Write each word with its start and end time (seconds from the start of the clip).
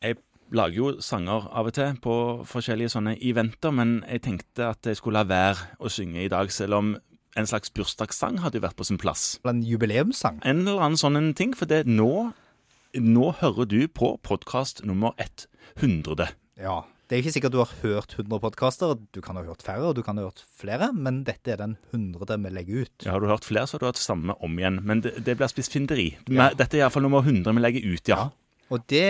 Jeg 0.00 0.16
lager 0.56 0.76
jo 0.78 0.90
sanger 1.04 1.44
av 1.52 1.66
og 1.68 1.74
til 1.76 1.96
på 2.00 2.12
forskjellige 2.48 2.94
sånne 2.94 3.18
eventer, 3.20 3.72
men 3.76 3.98
jeg 4.08 4.22
tenkte 4.24 4.70
at 4.72 4.86
jeg 4.88 4.96
skulle 4.96 5.20
la 5.20 5.28
være 5.28 5.74
å 5.76 5.90
synge 5.92 6.22
i 6.24 6.30
dag, 6.32 6.48
selv 6.48 6.78
om 6.78 6.94
en 7.36 7.48
slags 7.48 7.68
bursdagssang 7.76 8.38
hadde 8.40 8.56
jo 8.56 8.64
vært 8.64 8.78
på 8.78 8.86
sin 8.88 8.98
plass. 9.00 9.34
En 9.44 9.60
jubileumssang. 9.60 10.40
En 10.40 10.64
eller 10.64 10.80
annen 10.86 10.96
sånn 11.00 11.20
en 11.20 11.34
ting, 11.36 11.52
for 11.52 11.68
det 11.68 11.82
nå, 11.84 12.30
nå 12.96 13.26
hører 13.42 13.68
du 13.68 13.84
på 13.92 14.14
podkast 14.24 14.80
nummer 14.88 15.12
100. 15.20 16.32
Ja. 16.64 16.80
Det 17.10 17.18
er 17.18 17.24
ikke 17.24 17.34
sikkert 17.34 17.52
du 17.52 17.60
har 17.60 17.70
hørt 17.82 18.12
100 18.16 18.40
podkaster. 18.40 18.94
Du 19.12 19.20
kan 19.20 19.36
ha 19.36 19.42
hørt 19.44 19.64
færre, 19.66 19.90
og 19.90 19.98
du 19.98 20.04
kan 20.06 20.16
ha 20.16 20.28
hørt 20.30 20.44
flere, 20.56 20.92
men 20.94 21.24
dette 21.26 21.52
er 21.52 21.60
den 21.60 21.74
hundrede 21.92 22.38
vi 22.40 22.52
legger 22.54 22.86
ut. 22.86 23.04
Ja, 23.04 23.18
Har 23.18 23.20
du 23.20 23.28
hørt 23.28 23.44
flere, 23.44 23.66
så 23.68 23.76
har 23.76 23.84
du 23.84 23.90
hørt 23.90 24.00
samme 24.00 24.38
om 24.40 24.56
igjen. 24.56 24.80
Men 24.86 25.04
det, 25.04 25.18
det 25.26 25.36
blir 25.36 25.50
spissfinderi. 25.50 26.14
Ja. 26.30 26.48
Dette 26.56 26.78
er 26.78 26.86
iallfall 26.86 27.04
nummer 27.04 27.26
100 27.26 27.52
vi 27.52 27.64
legger 27.66 27.92
ut, 27.98 28.12
ja. 28.14 28.30
Og 28.70 28.86
det 28.88 29.04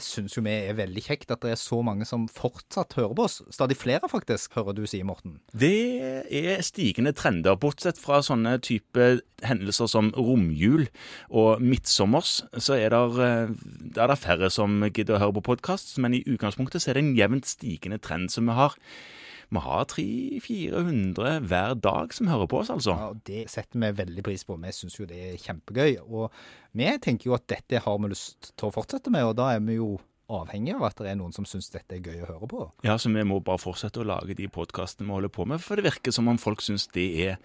syns 0.00 0.36
jo 0.36 0.42
vi 0.46 0.54
er 0.70 0.76
veldig 0.78 1.02
kjekt, 1.04 1.30
at 1.34 1.42
det 1.44 1.52
er 1.52 1.60
så 1.60 1.80
mange 1.84 2.06
som 2.08 2.24
fortsatt 2.30 2.96
hører 2.96 3.14
på 3.18 3.26
oss. 3.26 3.40
Stadig 3.52 3.76
flere, 3.80 4.08
faktisk, 4.10 4.54
hører 4.56 4.76
du 4.76 4.84
si, 4.88 5.02
Morten. 5.06 5.36
Det 5.52 6.24
er 6.28 6.64
stigende 6.64 7.12
trender, 7.16 7.58
bortsett 7.60 8.00
fra 8.00 8.22
sånne 8.24 8.56
type 8.64 9.08
hendelser 9.44 9.90
som 9.90 10.12
romjul 10.16 10.86
og 11.28 11.62
midtsommers, 11.62 12.40
så 12.56 12.78
er 12.78 12.94
det, 12.94 13.32
det 13.96 14.20
færre 14.22 14.50
som 14.52 14.80
gidder 14.88 15.18
å 15.18 15.24
høre 15.26 15.38
på 15.40 15.48
podkast, 15.52 15.96
men 16.02 16.16
i 16.16 16.24
utgangspunktet 16.24 16.84
så 16.84 16.92
er 16.92 16.98
det 16.98 17.06
en 17.06 17.16
jevnt 17.18 17.50
stigende 17.50 18.00
trend 18.02 18.30
som 18.32 18.48
vi 18.48 18.56
har. 18.56 18.78
Vi 19.52 19.60
har 19.60 19.84
300-400 19.92 21.42
hver 21.44 21.74
dag 21.76 22.14
som 22.16 22.30
hører 22.30 22.48
på 22.48 22.62
oss, 22.62 22.70
altså. 22.72 22.94
Ja, 22.96 23.10
og 23.12 23.20
Det 23.28 23.42
setter 23.52 23.82
vi 23.82 23.90
veldig 23.98 24.24
pris 24.24 24.46
på. 24.48 24.56
Vi 24.62 24.72
syns 24.72 24.96
jo 24.96 25.08
det 25.08 25.18
er 25.26 25.42
kjempegøy. 25.42 25.98
Og 26.08 26.32
vi 26.78 26.88
tenker 27.04 27.28
jo 27.28 27.36
at 27.36 27.44
dette 27.52 27.82
har 27.84 27.98
vi 28.00 28.12
lyst 28.14 28.54
til 28.56 28.70
å 28.70 28.72
fortsette 28.72 29.12
med, 29.12 29.26
og 29.28 29.36
da 29.36 29.50
er 29.52 29.60
vi 29.60 29.76
jo 29.76 29.98
avhengig 30.32 30.72
av 30.78 30.86
at 30.88 31.02
det 31.02 31.10
er 31.12 31.18
noen 31.20 31.34
som 31.36 31.44
syns 31.48 31.68
dette 31.74 31.98
er 31.98 32.00
gøy 32.00 32.24
å 32.24 32.30
høre 32.30 32.48
på. 32.48 32.62
Ja, 32.86 32.96
så 32.96 33.12
vi 33.12 33.26
må 33.28 33.42
bare 33.44 33.60
fortsette 33.60 34.00
å 34.00 34.08
lage 34.08 34.36
de 34.38 34.48
podkastene 34.48 35.08
vi 35.08 35.16
holder 35.18 35.34
på 35.34 35.44
med, 35.50 35.60
for 35.60 35.76
det 35.76 35.84
virker 35.90 36.14
som 36.14 36.30
om 36.32 36.40
folk 36.40 36.64
syns 36.64 36.88
det 36.96 37.06
er, 37.26 37.38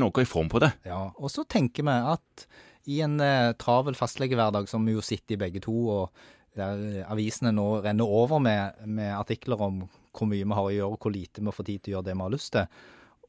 noe 0.00 0.22
i 0.22 0.28
form 0.28 0.48
på 0.48 0.62
det. 0.62 0.72
Ja, 0.86 1.10
Og 1.18 1.32
så 1.34 1.44
tenker 1.44 1.84
vi 1.84 1.96
at 2.14 2.46
i 2.88 3.02
en 3.04 3.18
eh, 3.20 3.52
travel 3.60 3.98
fastlegehverdag 3.98 4.70
som 4.70 4.86
vi 4.86 4.94
jo 4.94 5.02
sitter 5.04 5.36
i 5.36 5.40
begge 5.42 5.60
to, 5.66 5.74
og 5.92 6.22
der 6.58 7.04
avisene 7.10 7.52
nå 7.54 7.66
renner 7.84 8.10
over 8.10 8.40
med, 8.42 8.80
med 8.86 9.12
artikler 9.14 9.60
om 9.62 9.84
hvor 10.16 10.26
mye 10.26 10.44
vi 10.44 10.56
har 10.56 10.66
å 10.66 10.72
gjøre, 10.74 10.90
og 10.90 11.04
hvor 11.04 11.14
lite 11.14 11.44
vi 11.44 11.54
får 11.54 11.68
tid 11.68 11.82
til 11.82 11.92
å 11.92 11.94
gjøre 11.96 12.08
det 12.08 12.16
vi 12.16 12.24
har 12.24 12.34
lyst 12.34 12.52
til, 12.56 12.80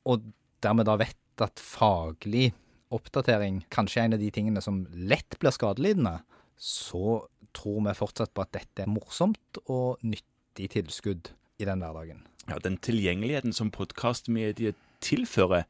og 0.10 0.32
dermed 0.66 0.90
da 0.90 0.98
vet 1.02 1.44
at 1.46 1.62
faglig 1.62 2.52
oppdatering 2.92 3.62
kanskje 3.72 4.02
er 4.02 4.10
en 4.10 4.18
av 4.18 4.24
de 4.24 4.32
tingene 4.34 4.64
som 4.64 4.84
lett 4.94 5.38
blir 5.40 5.54
skadelidende, 5.56 6.20
så 6.58 7.22
tror 7.56 7.86
vi 7.88 7.96
fortsatt 7.98 8.34
på 8.36 8.44
at 8.44 8.54
dette 8.56 8.84
er 8.84 8.92
morsomt 8.92 9.62
og 9.66 10.02
nyttig 10.06 10.72
tilskudd 10.76 11.32
i 11.62 11.68
den 11.68 11.84
hverdagen. 11.84 12.26
Ja, 12.50 12.58
Den 12.60 12.78
tilgjengeligheten 12.82 13.54
som 13.54 13.72
podkastmediet 13.74 14.78
tilfører, 15.04 15.68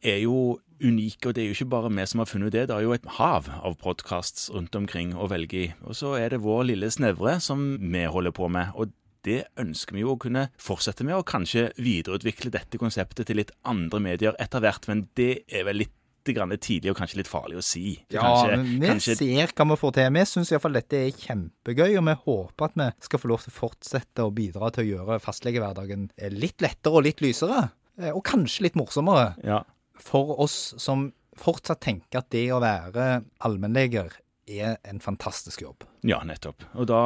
er 0.00 0.22
jo 0.22 0.58
unik, 0.80 1.26
og 1.26 1.34
det 1.36 1.42
er 1.42 1.50
jo 1.50 1.56
ikke 1.58 1.72
bare 1.74 1.90
vi 1.92 2.06
som 2.08 2.22
har 2.22 2.30
funnet 2.30 2.54
det. 2.54 2.68
Det 2.70 2.76
er 2.76 2.86
jo 2.86 2.94
et 2.96 3.10
hav 3.18 3.50
av 3.60 3.76
podkasts 3.82 4.48
rundt 4.54 4.76
omkring 4.78 5.12
å 5.12 5.28
velge 5.28 5.58
i. 5.60 5.66
Og 5.84 5.98
så 5.98 6.14
er 6.16 6.32
det 6.32 6.40
vår 6.44 6.70
lille 6.72 6.88
snevre 6.92 7.36
som 7.44 7.74
vi 7.80 8.06
holder 8.08 8.34
på 8.36 8.48
med. 8.48 8.72
og 8.74 8.96
det 9.20 9.42
ønsker 9.60 9.98
vi 9.98 10.00
jo 10.00 10.14
å 10.14 10.20
kunne 10.20 10.46
fortsette 10.56 11.04
med, 11.04 11.12
og 11.18 11.26
kanskje 11.28 11.66
videreutvikle 11.76 12.52
dette 12.54 12.80
konseptet 12.80 13.28
til 13.28 13.36
litt 13.40 13.50
andre 13.68 14.00
medier 14.00 14.36
etter 14.40 14.62
hvert. 14.64 14.88
Men 14.88 15.08
det 15.18 15.42
er 15.52 15.66
vel 15.68 15.82
litt 15.82 15.96
grann 16.36 16.52
tidlig 16.60 16.92
og 16.92 16.98
kanskje 17.00 17.20
litt 17.20 17.30
farlig 17.30 17.58
å 17.60 17.64
si. 17.64 17.98
Ja, 18.12 18.22
kanskje, 18.22 18.56
men 18.60 18.70
vi 18.80 18.90
kanskje, 18.92 19.16
ser 19.18 19.54
hva 19.56 19.66
vi 19.72 19.78
får 19.80 19.94
til. 19.96 20.08
Vi 20.16 20.24
syns 20.28 20.52
iallfall 20.52 20.78
dette 20.78 21.00
er 21.00 21.16
kjempegøy, 21.16 21.88
og 22.00 22.06
vi 22.06 22.16
håper 22.24 22.68
at 22.68 22.78
vi 22.80 22.88
skal 23.08 23.22
få 23.22 23.32
lov 23.32 23.44
til 23.44 23.52
å 23.52 23.58
fortsette 23.58 24.26
å 24.26 24.32
bidra 24.36 24.72
til 24.74 24.84
å 24.84 24.90
gjøre 24.94 25.20
fastlegehverdagen 25.24 26.08
litt 26.36 26.64
lettere 26.64 27.00
og 27.00 27.06
litt 27.08 27.24
lysere. 27.24 27.66
Eh, 28.00 28.10
Og 28.12 28.24
kanskje 28.26 28.66
litt 28.68 28.78
morsommere 28.78 29.34
ja, 29.46 29.62
for 30.00 30.36
oss 30.40 30.74
som 30.80 31.10
fortsatt 31.40 31.82
tenker 31.84 32.20
at 32.20 32.30
det 32.34 32.48
å 32.52 32.60
være 32.62 33.22
allmennleger 33.46 34.18
er 34.50 34.78
en 34.88 35.00
fantastisk 35.00 35.62
jobb. 35.62 35.84
ja, 36.02 36.18
nettopp. 36.26 36.64
Og 36.74 36.88
da 36.90 37.02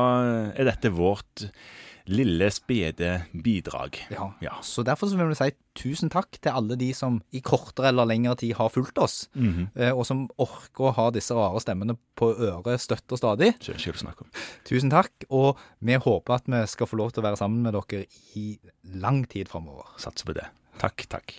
er 0.57 0.71
dette 0.71 0.91
vårt 0.95 1.49
lille, 2.11 2.51
spede 2.53 3.11
bidrag. 3.33 3.97
Ja. 4.13 4.29
Ja. 4.45 4.59
Så 4.63 4.83
derfor 4.85 5.09
så 5.09 5.17
vil 5.17 5.31
vi 5.31 5.39
si 5.39 5.51
tusen 5.79 6.11
takk 6.13 6.37
til 6.37 6.53
alle 6.53 6.77
de 6.81 6.91
som 6.97 7.21
i 7.33 7.41
kortere 7.45 7.89
eller 7.91 8.09
lengre 8.09 8.37
tid 8.43 8.55
har 8.59 8.69
fulgt 8.73 8.99
oss, 8.99 9.29
mm 9.35 9.53
-hmm. 9.53 9.93
og 9.93 10.07
som 10.07 10.29
orker 10.39 10.85
å 10.85 10.95
ha 10.95 11.11
disse 11.11 11.35
rare 11.35 11.61
stemmene 11.61 11.97
på 12.17 12.35
øret 12.37 12.81
støtt 12.81 13.13
og 13.13 13.19
stadig. 13.19 13.55
Tusen 14.65 14.91
takk, 14.91 15.13
og 15.31 15.59
vi 15.81 15.95
håper 15.95 16.35
at 16.35 16.43
vi 16.47 16.67
skal 16.67 16.87
få 16.87 16.97
lov 16.97 17.13
til 17.13 17.23
å 17.23 17.27
være 17.27 17.37
sammen 17.37 17.63
med 17.63 17.73
dere 17.73 18.07
i 18.37 18.59
lang 18.83 19.25
tid 19.29 19.49
framover. 19.49 19.85
Satser 19.97 20.27
på 20.27 20.35
det. 20.35 20.47
Takk, 20.85 21.07
takk. 21.09 21.33